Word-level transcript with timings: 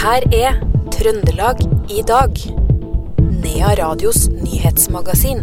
her 0.00 0.24
er 0.32 0.54
Trøndelag 0.94 1.58
i 1.92 2.00
dag. 2.08 2.38
Nea 3.20 3.72
Radios 3.76 4.30
nyhetsmagasin. 4.32 5.42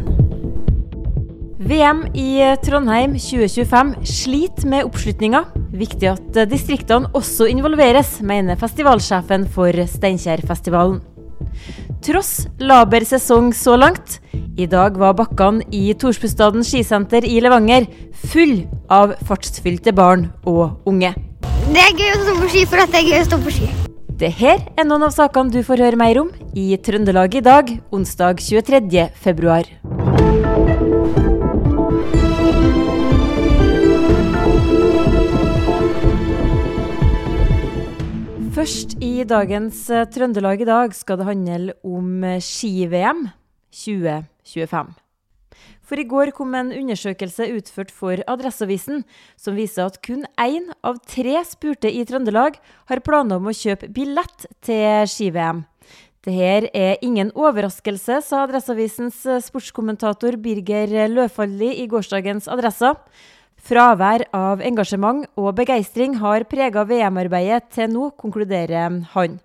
VM 1.67 1.99
i 2.17 2.41
Trondheim 2.65 3.13
2025 3.21 3.91
sliter 4.07 4.69
med 4.71 4.87
oppslutninga. 4.87 5.43
Viktig 5.77 6.09
at 6.09 6.39
distriktene 6.49 7.11
også 7.13 7.45
involveres, 7.51 8.15
mener 8.25 8.57
festivalsjefen 8.57 9.45
for 9.53 9.77
Steinkjerfestivalen. 9.93 11.03
Tross 12.01 12.47
laber 12.57 13.05
sesong 13.05 13.51
så 13.53 13.75
langt, 13.77 14.17
i 14.57 14.65
dag 14.65 14.97
var 14.97 15.13
bakkene 15.17 15.65
i 15.69 15.91
Torsbustaden 15.93 16.65
skisenter 16.65 17.25
i 17.25 17.37
Levanger 17.45 17.85
full 18.31 18.63
av 18.89 19.13
fartsfylte 19.27 19.93
barn 19.93 20.31
og 20.49 20.89
unge. 20.89 21.13
Det 21.67 21.83
er 21.83 21.93
gøy 21.93 22.15
å 22.15 22.23
stå 22.23 22.39
på 22.39 22.55
ski 22.55 22.65
for 22.65 22.81
at 22.81 22.95
det 22.95 23.03
er 23.03 23.11
gøy 23.11 23.21
å 23.21 23.27
stå 23.29 23.45
på 23.45 23.59
ski. 23.59 23.69
Det 24.17 24.31
her 24.33 24.63
er 24.73 24.85
noen 24.87 25.03
av 25.05 25.11
sakene 25.13 25.53
du 25.53 25.59
får 25.61 25.77
høre 25.83 25.97
mer 26.01 26.17
om 26.17 26.31
i 26.57 26.71
Trøndelag 26.81 27.35
i 27.37 27.41
dag, 27.45 27.69
onsdag 27.93 28.41
23. 28.41 29.03
februar. 29.13 29.69
Først 38.57 38.97
i 39.05 39.21
dagens 39.21 39.85
eh, 39.93 40.09
Trøndelag 40.09 40.65
i 40.65 40.71
dag 40.73 40.97
skal 40.97 41.21
det 41.21 41.29
handle 41.29 41.77
om 41.85 42.25
ski-VM 42.41 43.27
2025. 43.69 44.97
For 45.87 45.99
i 46.01 46.03
går 46.03 46.33
kom 46.35 46.51
en 46.57 46.73
undersøkelse 46.75 47.47
utført 47.55 47.93
for 47.95 48.19
Adresseavisen 48.27 49.05
som 49.39 49.55
viser 49.55 49.87
at 49.87 50.01
kun 50.03 50.25
én 50.35 50.67
av 50.83 50.99
tre 51.07 51.39
spurte 51.47 51.87
i 51.87 52.03
Trøndelag 52.07 52.59
har 52.91 53.03
planer 53.05 53.39
om 53.39 53.47
å 53.47 53.55
kjøpe 53.55 53.87
billett 53.95 54.49
til 54.67 55.07
ski-VM. 55.07 55.63
Dette 56.27 56.67
er 56.75 56.97
ingen 57.05 57.31
overraskelse, 57.39 58.19
sa 58.19 58.41
Adresseavisens 58.43 59.21
sportskommentator 59.45 60.35
Birger 60.43 61.07
Løfaldli 61.07 61.69
i 61.79 61.87
gårsdagens 61.87 62.49
Adressa. 62.51 62.97
Fravær 63.57 64.23
av 64.37 64.61
engasjement 64.61 65.25
og 65.35 65.49
begeistring 65.57 66.19
har 66.21 66.45
prega 66.47 66.85
VM-arbeidet 66.87 67.71
til 67.73 67.89
nå, 67.91 68.11
konkluderer 68.21 69.01
han. 69.15 69.39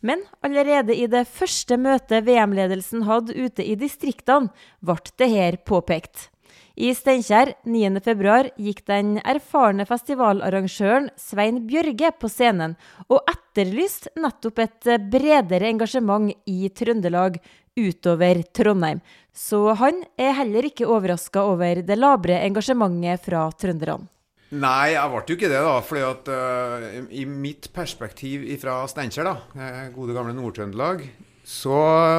Men 0.00 0.24
allerede 0.42 0.96
i 0.96 1.06
det 1.10 1.26
første 1.28 1.76
møtet 1.76 2.24
VM-ledelsen 2.26 3.04
hadde 3.06 3.36
ute 3.36 3.62
i 3.62 3.76
distriktene, 3.78 4.50
ble 4.80 4.98
dette 5.20 5.62
påpekt. 5.68 6.30
I 6.78 6.92
Steinkjer 6.94 7.56
9.2 7.66 8.52
gikk 8.62 8.84
den 8.86 9.16
erfarne 9.26 9.82
festivalarrangøren 9.86 11.08
Svein 11.18 11.64
Bjørge 11.66 12.12
på 12.22 12.30
scenen 12.30 12.76
og 13.08 13.26
etterlyste 13.26 14.12
nettopp 14.22 14.62
et 14.62 14.90
bredere 15.10 15.72
engasjement 15.72 16.30
i 16.46 16.70
Trøndelag 16.70 17.40
utover 17.78 18.42
Trondheim. 18.54 19.00
Så 19.32 19.60
han 19.78 20.02
er 20.18 20.34
heller 20.40 20.66
ikke 20.66 20.88
overraska 20.90 21.44
over 21.46 21.82
det 21.86 21.98
labre 21.98 22.40
engasjementet 22.42 23.22
fra 23.28 23.46
trønderne. 23.54 24.08
Nei, 24.48 24.94
jeg 24.94 25.12
ble 25.12 25.20
jo 25.28 25.36
ikke 25.36 25.50
det, 25.52 25.60
da. 25.60 25.74
fordi 25.84 26.04
at 26.08 26.28
uh, 26.32 27.08
i 27.12 27.26
mitt 27.28 27.68
perspektiv 27.76 28.46
fra 28.62 28.80
Steinkjer, 28.88 29.28
da, 29.28 29.34
eh, 29.60 29.82
gode 29.92 30.16
gamle 30.16 30.32
Nord-Trøndelag, 30.32 31.02
så 31.48 31.78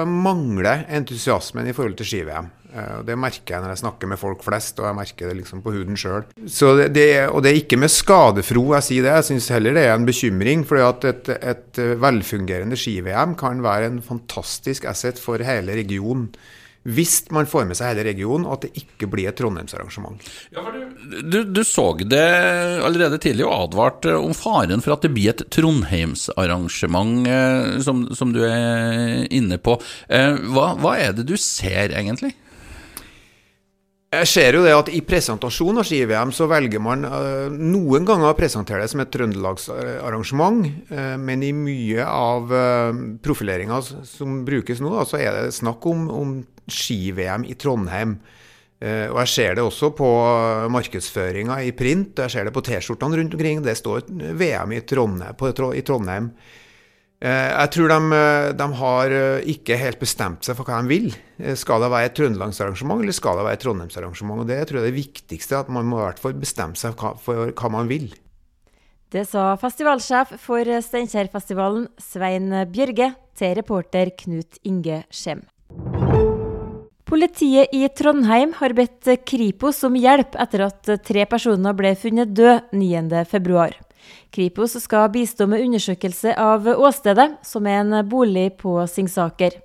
mangler 0.09 0.87
entusiasmen 0.89 1.69
i 1.69 1.75
forhold 1.75 1.99
til 1.99 2.07
ski-VM. 2.09 2.47
Uh, 2.69 2.99
det 3.05 3.15
merker 3.17 3.55
jeg 3.55 3.63
når 3.63 3.73
jeg 3.73 3.81
snakker 3.83 4.09
med 4.09 4.19
folk 4.21 4.41
flest, 4.45 4.77
og 4.81 4.87
jeg 4.89 4.97
merker 4.97 5.29
det 5.29 5.37
liksom 5.39 5.61
på 5.65 5.73
huden 5.73 5.97
sjøl. 5.97 6.25
Og 7.29 7.41
det 7.45 7.51
er 7.51 7.59
ikke 7.61 7.77
med 7.81 7.93
skadefro 7.93 8.63
jeg 8.75 8.87
sier 8.87 9.05
det, 9.05 9.15
jeg 9.19 9.27
syns 9.29 9.49
heller 9.53 9.77
det 9.77 9.85
er 9.85 9.93
en 9.97 10.09
bekymring. 10.09 10.65
For 10.69 10.81
et, 10.81 11.29
et 11.39 11.81
velfungerende 12.01 12.77
ski-VM 12.77 13.37
kan 13.39 13.61
være 13.65 13.91
en 13.91 14.01
fantastisk 14.05 14.89
asset 14.89 15.21
for 15.21 15.45
hele 15.45 15.77
regionen 15.77 16.31
hvis 16.87 17.25
man 17.35 17.47
får 17.49 17.65
med 17.67 17.77
seg 17.77 17.91
hele 17.91 18.05
regionen, 18.07 18.47
og 18.47 18.57
at 18.57 18.67
det 18.67 18.83
ikke 18.83 19.09
blir 19.11 19.29
et 19.29 19.37
Trondheimsarrangement. 19.39 20.23
Ja, 20.55 20.63
du, 20.71 21.17
du, 21.21 21.39
du, 21.43 21.61
så 21.67 21.91
det 21.99 22.23
allerede 22.85 23.19
tidlig 23.21 23.45
og 23.47 23.67
advarte 23.67 24.15
om 24.15 24.31
faren 24.37 24.83
for 24.85 24.95
at 24.95 25.03
det 25.03 25.11
blir 25.15 25.33
et 25.33 25.43
Trondheimsarrangement, 25.51 27.27
eh, 27.27 27.79
som, 27.85 28.05
som 28.15 28.31
du 28.35 28.41
er 28.47 29.27
inne 29.27 29.59
på. 29.59 29.75
Eh, 30.07 30.39
hva, 30.53 30.71
hva 30.79 30.95
er 31.03 31.17
det 31.17 31.27
du 31.29 31.35
ser, 31.39 31.91
egentlig? 31.91 32.33
Jeg 34.09 34.25
ser 34.25 34.55
jo 34.57 34.63
det 34.65 34.71
at 34.73 34.87
I 34.89 35.03
presentasjonen 35.05 35.83
av 35.83 35.85
ski-VM 35.85 36.31
så 36.33 36.47
velger 36.49 36.81
man 36.81 37.05
uh, 37.05 37.45
noen 37.53 38.07
ganger 38.09 38.31
å 38.31 38.37
presentere 38.37 38.81
det 38.81 38.89
som 38.89 39.03
et 39.03 39.11
trøndelagsarrangement, 39.13 40.63
uh, 40.89 41.13
men 41.21 41.43
i 41.45 41.51
mye 41.53 42.07
av 42.09 42.49
uh, 42.49 42.89
profileringa 43.21 43.77
som 44.09 44.39
brukes 44.47 44.81
nå, 44.81 44.95
så 45.05 45.19
er 45.21 45.37
det 45.37 45.53
snakk 45.59 45.85
om, 45.91 46.07
om 46.09 46.31
ski-VM 46.65 47.45
i 47.45 47.57
Trondheim. 47.59 48.17
Og 48.79 49.17
Jeg 49.19 49.27
ser 49.27 49.57
det 49.57 49.63
også 49.67 49.89
på 49.91 50.07
markedsføringa 50.71 51.57
i 51.67 51.73
print, 51.75 52.21
jeg 52.23 52.31
ser 52.31 52.47
det 52.47 52.53
på 52.55 52.61
T-skjortene 52.63 53.17
rundt 53.19 53.33
omkring. 53.35 53.59
Det 53.59 53.73
står 53.75 54.05
VM 54.39 54.71
i 54.71 54.79
Trondheim. 54.87 55.35
På, 55.35 55.49
i 55.75 55.83
Trondheim. 55.83 56.29
Eh, 57.19 57.49
jeg 57.51 57.71
tror 57.75 57.91
de, 57.91 58.15
eh, 58.15 58.49
de, 58.55 58.65
har 58.79 59.11
eh, 59.11 59.49
ikke 59.51 59.75
helt 59.75 59.99
bestemt 59.99 60.47
seg 60.47 60.55
for 60.55 60.67
hva 60.67 60.79
de 60.79 60.91
vil. 60.91 61.09
Skal 61.59 61.83
det 61.83 61.91
være 61.91 62.07
et 62.07 62.15
trøndelagsarrangement, 62.15 63.03
eller 63.03 63.15
skal 63.15 63.39
det 63.39 63.45
være 63.47 63.59
et 63.59 63.63
trondheimsarrangement? 63.65 64.41
Og 64.43 64.47
Det 64.47 64.59
tror 64.67 64.79
jeg 64.79 64.85
er 64.87 64.91
det 64.91 65.01
viktigste, 65.01 65.59
at 65.59 65.69
man 65.71 65.87
må 65.87 65.99
i 65.99 66.05
hvert 66.07 66.19
fall 66.19 66.35
bestemme 66.39 66.79
seg 66.79 66.95
for 66.95 67.51
hva 67.51 67.71
man 67.71 67.91
vil. 67.91 68.09
Det 69.09 69.25
sa 69.25 69.55
festivalsjef 69.57 70.35
for 70.39 70.67
Steinkjerfestivalen, 70.85 71.87
Svein 71.97 72.53
Bjørge, 72.71 73.13
til 73.35 73.55
reporter 73.57 74.11
Knut 74.19 74.59
Inge 74.63 75.01
Skjem. 75.09 75.41
Politiet 77.09 77.73
i 77.73 77.87
Trondheim 77.89 78.53
har 78.59 78.75
bedt 78.77 79.09
Kripos 79.25 79.81
om 79.87 79.95
hjelp 79.97 80.37
etter 80.39 80.67
at 80.67 80.91
tre 81.07 81.25
personer 81.25 81.73
ble 81.73 81.95
funnet 81.97 82.35
død 82.37 82.69
9.2. 82.77 83.88
Kripos 84.31 84.77
skal 84.83 85.09
bistå 85.13 85.47
med 85.49 85.63
undersøkelse 85.65 86.35
av 86.39 86.67
åstedet, 86.75 87.31
som 87.45 87.67
er 87.67 87.81
en 87.81 87.97
bolig 88.09 88.51
på 88.61 88.77
Singsaker. 88.87 89.57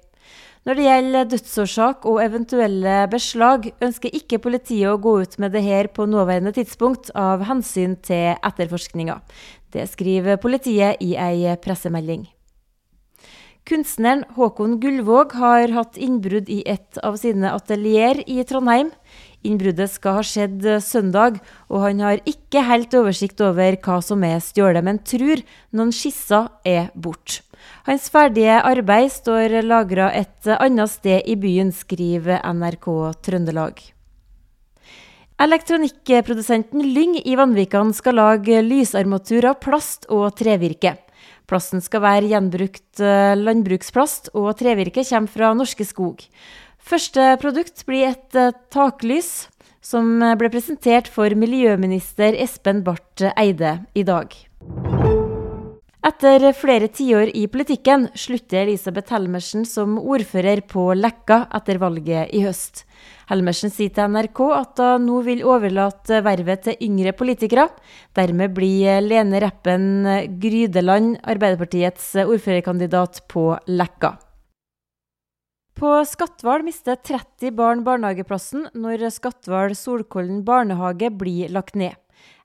Når 0.64 0.78
det 0.78 0.84
gjelder 0.86 1.26
dødsårsak 1.28 2.06
og 2.08 2.22
eventuelle 2.24 2.92
beslag, 3.12 3.66
ønsker 3.84 4.14
ikke 4.16 4.40
politiet 4.46 4.88
å 4.88 4.96
gå 4.96 5.18
ut 5.20 5.34
med 5.42 5.52
det 5.52 5.60
her 5.66 5.90
på 5.92 6.06
nåværende 6.08 6.54
tidspunkt 6.56 7.10
av 7.12 7.44
hensyn 7.44 7.98
til 8.00 8.32
etterforskninga. 8.40 9.18
Det 9.74 9.84
skriver 9.92 10.40
politiet 10.40 11.02
i 11.04 11.18
ei 11.20 11.52
pressemelding. 11.60 12.24
Kunstneren 13.64 14.26
Håkon 14.36 14.78
Gullvåg 14.80 15.30
har 15.40 15.70
hatt 15.72 16.00
innbrudd 16.00 16.50
i 16.52 16.58
et 16.68 16.98
av 17.00 17.14
sine 17.16 17.48
atelier 17.48 18.18
i 18.28 18.42
Trondheim. 18.44 18.90
Innbruddet 19.44 19.92
skal 19.92 20.18
ha 20.18 20.24
skjedd 20.24 20.64
eh, 20.64 20.82
søndag, 20.82 21.40
og 21.68 21.84
han 21.84 22.00
har 22.04 22.22
ikke 22.28 22.64
helt 22.64 22.94
oversikt 22.96 23.42
over 23.44 23.76
hva 23.84 23.98
som 24.04 24.24
er 24.24 24.40
stjålet, 24.40 24.84
men 24.86 25.02
tror 25.04 25.42
noen 25.76 25.92
skisser 25.92 26.48
er 26.64 26.88
borte. 26.94 27.42
Hans 27.84 28.10
ferdige 28.12 28.58
arbeid 28.64 29.12
står 29.12 29.60
lagra 29.64 30.10
et 30.12 30.48
annet 30.58 30.92
sted 30.92 31.24
i 31.28 31.36
byen, 31.40 31.72
skriver 31.72 32.40
NRK 32.44 32.88
Trøndelag. 33.24 33.80
Elektronikkprodusenten 35.44 36.84
Lyng 36.94 37.16
i 37.24 37.34
Vanvikan 37.36 37.90
skal 37.96 38.20
lage 38.20 38.60
lysarmatur 38.62 39.48
av 39.50 39.56
plast 39.64 40.06
og 40.12 40.28
trevirke. 40.38 40.94
Plasten 41.50 41.82
skal 41.84 42.04
være 42.04 42.30
gjenbrukt 42.30 43.02
eh, 43.02 43.34
landbruksplast, 43.36 44.30
og 44.38 44.54
trevirke 44.60 45.04
kommer 45.04 45.32
fra 45.34 45.50
Norske 45.58 45.84
Skog. 45.84 46.22
Første 46.84 47.30
produkt 47.40 47.80
blir 47.88 48.10
et 48.10 48.36
uh, 48.36 48.52
taklys, 48.72 49.48
som 49.84 50.20
eh, 50.24 50.34
ble 50.40 50.48
presentert 50.52 51.10
for 51.12 51.32
miljøminister 51.36 52.36
Espen 52.40 52.82
Barth 52.84 53.24
Eide 53.36 53.78
i 53.96 54.04
dag. 54.04 54.32
Etter 56.04 56.44
flere 56.56 56.90
tiår 56.92 57.30
i 57.36 57.46
politikken 57.48 58.06
slutter 58.16 58.66
Elisabeth 58.66 59.12
Helmersen 59.12 59.64
som 59.68 59.96
ordfører 60.00 60.60
på 60.68 60.90
Lekka 60.96 61.46
etter 61.56 61.80
valget 61.80 62.32
i 62.36 62.42
høst. 62.44 62.82
Helmersen 63.30 63.72
sier 63.72 63.92
til 63.96 64.12
NRK 64.12 64.42
at 64.56 64.82
hun 64.84 65.08
nå 65.08 65.22
vil 65.24 65.40
overlate 65.48 66.20
vervet 66.24 66.66
til 66.68 66.84
yngre 66.84 67.14
politikere. 67.16 67.70
Dermed 68.16 68.52
blir 68.56 69.00
Lene 69.04 69.40
Reppen 69.44 69.88
Grydeland 70.40 71.16
Arbeiderpartiets 71.24 72.12
ordførerkandidat 72.26 73.24
på 73.32 73.50
Lekka. 73.72 74.16
På 75.74 76.04
Skatval 76.04 76.62
mister 76.62 76.94
30 76.94 77.50
barn 77.50 77.80
barnehageplassen 77.82 78.68
når 78.78 79.08
Skatval 79.10 79.72
Solkollen 79.74 80.44
barnehage 80.46 81.08
blir 81.10 81.50
lagt 81.50 81.74
ned. 81.74 81.96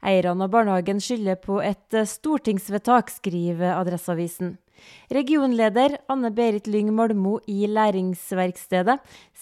Eierne 0.02 0.48
av 0.48 0.56
barnehagen 0.56 0.98
skylder 0.98 1.38
på 1.38 1.60
et 1.62 1.94
stortingsvedtak, 2.10 3.14
skriver 3.14 3.76
Adresseavisen. 3.76 4.56
Regionleder 5.14 6.00
Anne 6.10 6.32
Berit 6.34 6.66
Lyng 6.72 6.90
Malmo 6.96 7.36
i 7.46 7.68
Læringsverkstedet 7.70 8.98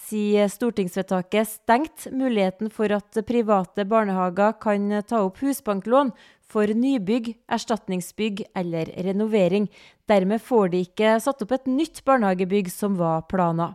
sier 0.08 0.50
stortingsvedtaket 0.52 1.48
stengt 1.48 2.10
muligheten 2.12 2.68
for 2.74 2.92
at 2.92 3.22
private 3.24 3.86
barnehager 3.88 4.58
kan 4.60 4.98
ta 5.08 5.22
opp 5.24 5.40
husbanklån 5.40 6.12
for 6.48 6.70
nybygg, 6.72 7.34
erstatningsbygg 7.52 8.46
eller 8.56 8.90
renovering. 9.04 9.68
Dermed 10.08 10.42
får 10.44 10.72
de 10.72 10.84
ikke 10.86 11.18
satt 11.20 11.44
opp 11.44 11.52
et 11.56 11.68
nytt 11.68 12.00
barnehagebygg 12.08 12.70
som 12.72 12.96
var 13.00 13.26
plana. 13.28 13.74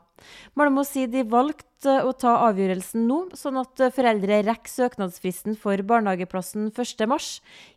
Malmö 0.57 0.85
sier 0.87 1.09
de 1.11 1.25
valgte 1.27 1.97
å 2.07 2.13
ta 2.15 2.37
avgjørelsen 2.47 3.05
nå, 3.09 3.19
sånn 3.37 3.59
at 3.59 3.81
foreldre 3.93 4.39
rekker 4.47 4.71
søknadsfristen 4.71 5.57
for 5.59 5.83
barnehageplassen 5.85 6.71
1.3. 6.71 7.19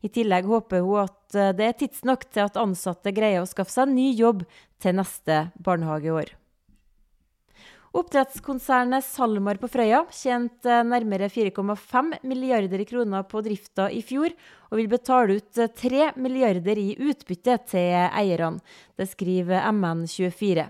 I 0.06 0.12
tillegg 0.14 0.48
håper 0.48 0.86
hun 0.86 1.04
at 1.04 1.38
det 1.58 1.68
er 1.68 1.78
tidsnok 1.82 2.28
til 2.30 2.46
at 2.46 2.60
ansatte 2.60 3.12
greier 3.16 3.42
å 3.42 3.50
skaffe 3.50 3.74
seg 3.74 3.92
ny 3.92 4.12
jobb 4.14 4.46
til 4.80 5.00
neste 5.00 5.46
barnehageår. 5.58 6.36
Oppdrettskonsernet 7.96 9.04
SalMar 9.06 9.56
på 9.56 9.70
Frøya 9.72 10.02
tjente 10.12 10.82
nærmere 10.84 11.30
4,5 11.32 12.10
milliarder 12.28 12.82
kroner 12.84 13.24
på 13.24 13.40
drifta 13.40 13.86
i 13.88 14.02
fjor, 14.04 14.34
og 14.68 14.76
vil 14.76 14.90
betale 14.92 15.38
ut 15.38 15.60
3 15.80 16.10
milliarder 16.20 16.76
i 16.76 16.90
utbytte 17.00 17.56
til 17.72 17.94
eierne. 18.10 18.60
Det 19.00 19.08
skriver 19.08 19.64
MN24. 19.70 20.66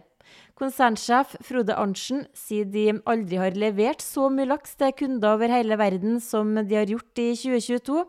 Konsernsjef 0.56 1.34
Frode 1.49 1.75
Arntzen 1.75 2.23
sier 2.37 2.70
de 2.70 2.93
aldri 3.02 3.43
har 3.43 3.58
levert 3.58 4.06
så 4.06 4.31
mye 4.31 4.46
laks 4.52 4.79
til 4.79 4.94
kunder 4.94 5.34
over 5.34 5.50
hele 5.50 5.82
verden 5.82 6.22
som 6.22 6.55
de 6.62 6.79
har 6.79 6.87
gjort 6.87 7.25
i 7.25 7.32
2022. 7.34 8.06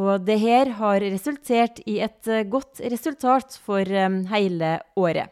Og 0.00 0.26
det 0.26 0.40
her 0.42 0.74
har 0.82 1.02
resultert 1.06 1.78
i 1.86 2.00
et 2.02 2.34
godt 2.50 2.82
resultat 2.82 3.60
for 3.62 3.86
hele 4.34 4.76
året. 4.98 5.30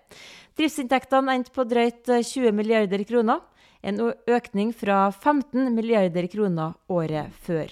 Driftsinntektene 0.58 1.36
endte 1.38 1.52
på 1.54 1.62
drøyt 1.70 2.08
20 2.10 2.50
milliarder 2.50 3.04
kroner, 3.06 3.44
en 3.78 4.00
økning 4.26 4.72
fra 4.74 5.04
15 5.12 5.68
milliarder 5.70 6.26
kroner 6.32 6.72
året 6.90 7.30
før. 7.46 7.70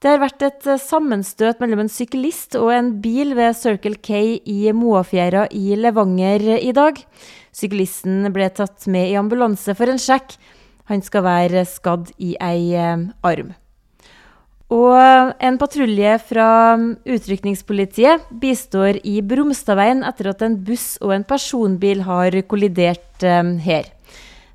Det 0.00 0.08
har 0.08 0.20
vært 0.20 0.44
et 0.44 0.68
sammenstøt 0.80 1.60
mellom 1.60 1.86
en 1.86 1.92
syklist 1.92 2.56
og 2.60 2.68
en 2.74 2.92
bil 3.00 3.32
ved 3.36 3.56
Circle 3.56 3.96
K 3.96 4.20
i 4.44 4.58
Moafjæra 4.76 5.46
i 5.56 5.72
Levanger 5.76 6.44
i 6.58 6.72
dag. 6.76 7.00
Syklisten 7.52 8.28
ble 8.36 8.50
tatt 8.52 8.84
med 8.84 9.08
i 9.08 9.16
ambulanse 9.20 9.72
for 9.76 9.88
en 9.88 10.00
sjekk. 10.00 10.36
Han 10.92 11.00
skal 11.04 11.24
være 11.24 11.64
skadd 11.68 12.12
i 12.20 12.34
ei 12.44 12.76
arm. 12.76 13.54
Og 14.70 15.34
en 15.42 15.56
patrulje 15.58 16.12
fra 16.22 16.48
utrykningspolitiet 17.02 18.28
bistår 18.42 19.00
i 19.02 19.16
Bromstadveien 19.26 20.04
etter 20.06 20.30
at 20.30 20.44
en 20.46 20.54
buss 20.62 20.94
og 21.02 21.16
en 21.16 21.26
personbil 21.26 22.04
har 22.06 22.38
kollidert 22.46 23.26
her. 23.66 23.90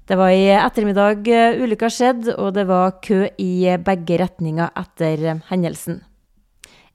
Det 0.06 0.16
var 0.16 0.32
i 0.32 0.48
ettermiddag 0.54 1.28
ulykka 1.60 1.90
skjedde, 1.92 2.38
og 2.40 2.54
det 2.56 2.64
var 2.70 3.00
kø 3.04 3.26
i 3.42 3.76
begge 3.84 4.22
retninger 4.22 4.72
etter 4.78 5.42
hendelsen. 5.50 6.00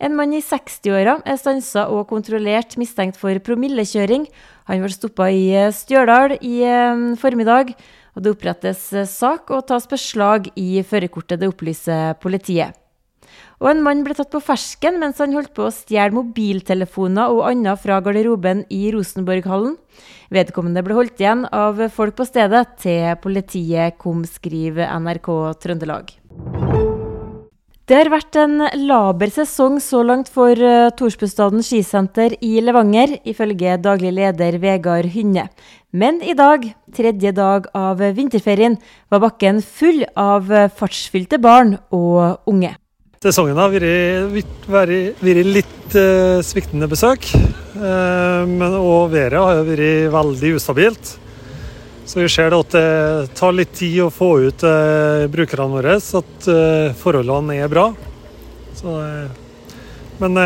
En 0.00 0.14
mann 0.16 0.32
i 0.32 0.40
60-åra 0.40 1.18
er 1.28 1.36
stansa 1.36 1.90
og 1.92 2.06
kontrollert 2.08 2.78
mistenkt 2.80 3.20
for 3.20 3.36
promillekjøring. 3.44 4.24
Han 4.70 4.80
ble 4.80 4.94
stoppa 4.94 5.28
i 5.28 5.50
Stjørdal 5.76 6.38
i 6.40 6.62
formiddag, 7.20 7.74
og 8.16 8.24
det 8.24 8.32
opprettes 8.32 8.88
sak 9.12 9.52
og 9.52 9.66
tas 9.68 9.84
beslag 9.90 10.48
i 10.56 10.80
førerkortet, 10.80 11.42
det 11.42 11.52
opplyser 11.52 12.16
politiet. 12.22 12.79
Og 13.60 13.70
en 13.72 13.82
mann 13.84 14.04
ble 14.06 14.16
tatt 14.16 14.30
på 14.32 14.40
fersken 14.40 14.96
mens 15.02 15.20
han 15.20 15.34
holdt 15.36 15.52
på 15.56 15.66
å 15.66 15.74
stjele 15.74 16.16
mobiltelefoner 16.16 17.32
og 17.34 17.44
annet 17.50 17.82
fra 17.82 17.98
garderoben 18.04 18.64
i 18.72 18.86
Rosenborghallen. 18.94 19.76
Vedkommende 20.32 20.84
ble 20.86 20.96
holdt 20.96 21.20
igjen 21.20 21.44
av 21.52 21.82
folk 21.92 22.16
på 22.16 22.28
stedet 22.28 22.64
til 22.80 23.12
politiet 23.20 23.98
kom, 24.00 24.24
skriver 24.24 24.88
NRK 25.02 25.30
Trøndelag. 25.60 26.14
Det 27.90 27.96
har 27.98 28.06
vært 28.12 28.36
en 28.38 28.60
laber 28.86 29.32
sesong 29.34 29.80
så 29.82 30.04
langt 30.06 30.28
for 30.30 30.54
Torsbustaden 30.94 31.64
skisenter 31.66 32.36
i 32.38 32.60
Levanger, 32.62 33.16
ifølge 33.26 33.74
daglig 33.82 34.12
leder 34.14 34.60
Vegard 34.62 35.08
Hynne. 35.10 35.48
Men 35.90 36.20
i 36.22 36.36
dag, 36.38 36.68
tredje 36.94 37.32
dag 37.34 37.66
av 37.74 37.98
vinterferien, 38.14 38.78
var 39.10 39.24
bakken 39.26 39.58
full 39.58 40.04
av 40.14 40.46
fartsfylte 40.78 41.42
barn 41.42 41.80
og 41.90 42.46
unge. 42.46 42.76
Sesongen 43.20 43.58
har 43.60 43.68
vært, 43.68 45.18
litt 45.20 45.92
uh, 45.92 46.38
sviktende 46.40 46.86
besøk. 46.88 47.26
Uh, 47.74 48.48
men, 48.48 48.72
og 48.78 49.10
været 49.12 49.36
har 49.36 49.58
vært 49.66 50.06
veldig 50.14 50.52
ustabilt. 50.56 51.10
Så 52.08 52.22
vi 52.22 52.30
ser 52.32 52.56
at 52.56 52.72
det 52.72 53.34
tar 53.36 53.52
litt 53.52 53.74
tid 53.76 53.98
å 54.00 54.08
få 54.08 54.30
ut 54.46 54.64
uh, 54.64 55.26
brukerne 55.28 55.68
våre, 55.68 55.98
så 56.00 56.22
at 56.24 56.48
forholdene 57.02 57.58
er 57.60 57.68
bra. 57.68 57.90
Så, 58.80 58.96
men 60.24 60.40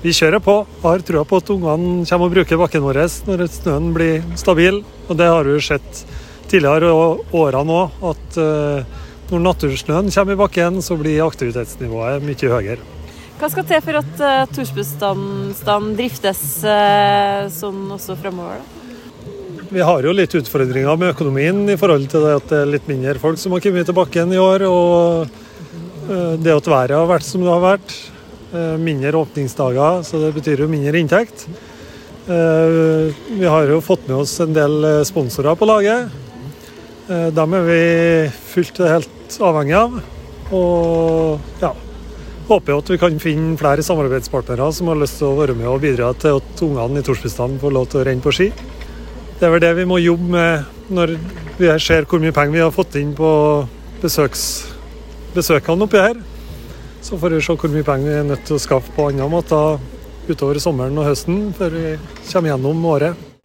vi 0.00 0.16
kjører 0.16 0.40
på. 0.40 0.56
Jeg 0.78 0.86
Har 0.86 1.04
trua 1.04 1.26
på 1.28 1.42
at 1.44 1.52
ungene 1.52 2.08
kommer 2.08 2.30
og 2.30 2.38
bruker 2.38 2.62
bakken 2.64 2.86
vår 2.86 3.02
når 3.28 3.44
snøen 3.58 3.92
blir 3.92 4.24
stabil. 4.40 4.80
Og 5.10 5.20
det 5.20 5.28
har 5.28 5.52
vi 5.52 5.60
sett 5.68 6.00
tidligere 6.48 6.96
årene 7.44 7.78
òg, 7.84 8.02
at 8.14 8.42
når 9.30 9.44
natursnøen 9.44 10.10
kommer 10.10 10.34
i 10.34 10.40
bakken, 10.40 10.80
så 10.82 10.96
blir 10.98 11.22
aktivitetsnivået 11.26 12.24
mye 12.26 12.50
høyere. 12.50 12.82
Hva 13.40 13.48
skal 13.48 13.64
til 13.64 13.80
for 13.80 13.96
at 14.02 14.18
uh, 14.20 14.48
Torsbustanden 14.52 15.94
driftes 15.96 16.40
uh, 16.60 17.46
sånn 17.48 17.86
også 17.94 18.12
framover? 18.20 18.58
Vi 19.70 19.80
har 19.80 20.04
jo 20.04 20.12
litt 20.12 20.34
utfordringer 20.36 20.98
med 21.00 21.14
økonomien 21.14 21.62
i 21.72 21.76
forhold 21.80 22.04
til 22.12 22.26
det 22.26 22.34
at 22.36 22.50
det 22.50 22.58
er 22.58 22.72
litt 22.74 22.90
mindre 22.90 23.14
folk 23.22 23.40
som 23.40 23.54
har 23.54 23.62
kommet 23.64 23.88
til 23.88 23.96
bakken 23.96 24.34
i 24.34 24.40
år. 24.42 24.66
Og 24.68 25.30
uh, 26.10 26.34
det 26.36 26.52
at 26.52 26.68
været 26.68 26.98
har 26.98 27.08
vært 27.08 27.24
som 27.28 27.46
det 27.46 27.54
har 27.54 27.64
vært. 27.64 27.98
Mindre 28.82 29.14
åpningsdager, 29.14 30.00
så 30.02 30.18
det 30.18 30.32
betyr 30.34 30.64
jo 30.64 30.66
mindre 30.66 30.98
inntekt. 30.98 31.44
Vi 32.26 33.46
har 33.46 33.70
jo 33.70 33.76
fått 33.78 34.08
med 34.08 34.24
oss 34.24 34.32
en 34.42 34.50
del 34.56 34.88
sponsorer 35.06 35.54
på 35.54 35.68
laget. 35.70 36.10
Dem 37.06 37.54
er 37.60 37.68
vi 37.68 37.78
fullt 38.50 38.82
og 38.82 38.90
helt 38.90 39.19
avhengig 39.38 39.76
av. 39.78 40.00
Og 40.56 41.60
ja, 41.62 41.70
håper 42.50 42.80
at 42.80 42.90
vi 42.90 42.98
kan 42.98 43.20
finne 43.22 43.58
flere 43.60 43.84
samarbeidspartnere 43.86 44.66
som 44.74 44.90
har 44.90 44.98
lyst 44.98 45.20
til 45.20 45.30
å 45.30 45.38
være 45.38 45.54
med 45.58 45.70
og 45.70 45.82
bidra 45.84 46.10
til 46.18 46.40
at 46.40 46.64
ungene 46.66 47.02
i 47.02 47.06
Torsbustanden 47.06 47.60
får 47.62 47.76
lov 47.76 47.86
til 47.92 48.02
å 48.02 48.06
renne 48.08 48.24
på 48.24 48.34
ski. 48.34 48.50
Det 49.38 49.46
er 49.46 49.54
vel 49.54 49.62
det 49.62 49.72
vi 49.78 49.86
må 49.88 50.00
jobbe 50.02 50.26
med 50.34 50.90
når 50.90 51.14
vi 51.60 51.70
ser 51.80 52.08
hvor 52.10 52.20
mye 52.22 52.34
penger 52.34 52.58
vi 52.58 52.64
har 52.64 52.74
fått 52.74 52.98
inn 52.98 53.14
på 53.16 53.30
besøks, 54.02 54.44
besøkene 55.36 55.86
oppi 55.86 56.02
her. 56.02 56.20
Så 57.00 57.16
får 57.16 57.38
vi 57.38 57.44
se 57.46 57.56
hvor 57.56 57.72
mye 57.72 57.86
penger 57.86 58.10
vi 58.10 58.18
er 58.18 58.30
nødt 58.34 58.46
til 58.48 58.58
å 58.58 58.62
skaffe 58.66 58.92
på 58.96 59.08
andre 59.12 59.30
måter 59.30 59.80
utover 60.28 60.60
sommeren 60.62 60.98
og 61.00 61.08
høsten 61.08 61.50
før 61.56 61.72
vi 61.78 61.96
kommer 62.26 62.52
gjennom 62.52 62.88
året 62.90 63.39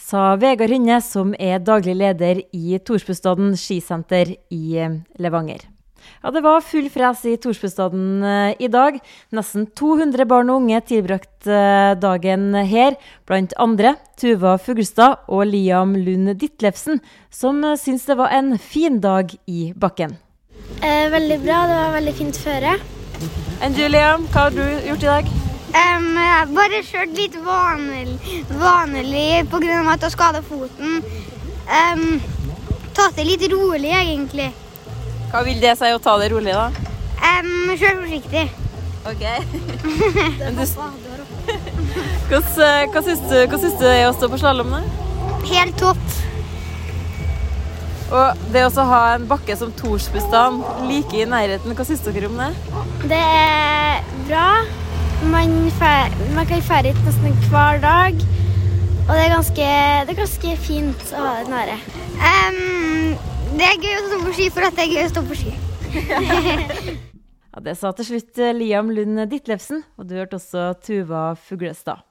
sa 0.00 0.36
Vegard 0.40 0.72
Hynne, 0.72 1.00
som 1.04 1.34
er 1.38 1.60
daglig 1.62 1.98
leder 2.00 2.40
i 2.56 2.78
Torsbustaden 2.82 3.52
skisenter 3.58 4.34
i 4.50 4.64
eh, 4.78 4.96
Levanger. 5.20 5.68
Ja, 6.22 6.30
Det 6.30 6.42
var 6.44 6.60
full 6.64 6.88
fres 6.92 7.24
i 7.28 7.36
Torsbustadden 7.40 8.24
eh, 8.24 8.54
i 8.58 8.68
dag. 8.68 8.98
Nesten 9.36 9.66
200 9.76 10.26
barn 10.28 10.50
og 10.52 10.62
unge 10.62 10.80
tilbrakte 10.88 11.52
eh, 11.54 11.94
dagen 12.00 12.54
her, 12.54 12.96
blant 13.28 13.54
andre 13.60 13.94
Tuva 14.20 14.56
Fuglestad 14.60 15.28
og 15.28 15.46
Liam 15.48 15.96
Lund 15.96 16.34
Ditlevsen, 16.40 17.00
som 17.30 17.62
syns 17.80 18.08
det 18.08 18.18
var 18.20 18.34
en 18.36 18.56
fin 18.58 19.00
dag 19.00 19.32
i 19.48 19.70
bakken. 19.76 20.16
Eh, 20.80 21.06
veldig 21.12 21.40
bra, 21.44 21.62
det 21.68 21.78
var 21.82 21.94
veldig 21.98 22.16
fint 22.20 22.40
føre. 22.40 22.78
Enn 23.60 23.76
du, 23.76 23.84
Liam, 23.88 24.26
hva 24.32 24.48
har 24.48 24.56
du 24.56 24.64
gjort 24.88 25.04
i 25.04 25.14
dag? 25.14 25.39
Um, 25.70 26.06
bare 26.54 26.80
kjørt 26.82 27.12
litt 27.14 27.36
vanlig, 27.44 28.18
vanlig 28.58 29.44
pga. 29.52 29.80
at 29.92 30.06
jeg 30.06 30.14
skada 30.16 30.42
foten. 30.42 31.02
Um, 31.70 32.20
tatt 32.96 33.14
det 33.16 33.26
litt 33.28 33.44
rolig, 33.52 33.92
egentlig. 33.94 34.50
Hva 35.30 35.44
vil 35.46 35.60
det 35.62 35.76
si 35.78 35.92
å 35.94 36.00
ta 36.02 36.16
det 36.18 36.32
rolig, 36.32 36.56
da? 36.56 36.70
Um, 37.20 37.70
Kjør 37.78 38.00
forsiktig. 38.02 38.48
OK. 39.10 39.22
du, 40.56 40.64
hva, 42.30 42.40
hva, 42.90 43.02
syns 43.06 43.22
du, 43.30 43.36
hva 43.46 43.60
syns 43.62 43.78
du 43.80 43.86
er 43.86 44.08
å 44.08 44.16
stå 44.16 44.28
på 44.32 44.40
slalåm? 44.42 44.74
Helt 45.50 45.78
topp. 45.80 46.02
Og 48.10 48.42
det 48.50 48.64
å 48.66 48.84
ha 48.90 49.00
en 49.14 49.26
bakke 49.30 49.54
som 49.56 49.70
Torsbustan 49.78 50.58
like 50.88 51.14
i 51.14 51.28
nærheten, 51.30 51.76
hva 51.78 51.86
syns 51.86 52.02
dere 52.06 52.26
om 52.26 52.40
det? 52.42 52.50
Det 53.12 53.20
er. 53.22 53.89
Man, 55.30 55.52
fer, 55.78 56.10
man 56.34 56.46
kan 56.48 56.62
ferde 56.66 56.90
hit 56.90 57.04
nesten 57.06 57.36
hver 57.52 57.78
dag. 57.82 58.16
Og 59.06 59.12
det 59.14 59.22
er 59.22 59.30
ganske, 59.30 59.66
det 60.06 60.14
er 60.14 60.18
ganske 60.18 60.54
fint 60.58 61.12
å 61.14 61.22
ha 61.22 61.34
det 61.38 61.52
nære. 61.52 61.76
Um, 62.18 63.14
det 63.54 63.68
er 63.68 63.78
gøy 63.78 63.94
å 63.94 64.02
stå 64.08 64.18
på 64.24 64.34
ski 64.34 64.48
for 64.50 64.66
at 64.66 64.74
det 64.74 64.86
er 64.88 64.94
gøy 64.96 65.04
å 65.04 65.12
stå 65.12 65.22
på 65.28 65.38
ski. 65.38 65.54
ja, 67.54 67.62
det 67.62 67.76
sa 67.78 67.94
til 67.94 68.08
slutt 68.10 68.42
Liam 68.58 68.90
Lund 68.94 69.22
Ditlevsen, 69.30 69.84
og 69.94 70.10
du 70.10 70.16
hørte 70.18 70.40
også 70.40 70.72
Tuva 70.82 71.24
Fuglestad. 71.38 72.02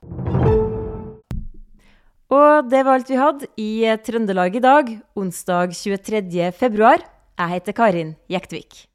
Og 2.30 2.70
det 2.72 2.84
var 2.86 3.00
alt 3.00 3.10
vi 3.12 3.20
hadde 3.20 3.50
i 3.60 3.72
Trøndelag 4.06 4.56
i 4.56 4.64
dag, 4.64 4.94
onsdag 5.20 5.76
23. 5.76 6.54
februar. 6.56 7.04
Jeg 7.36 7.56
heter 7.58 7.76
Karin 7.76 8.16
Jektvik. 8.32 8.89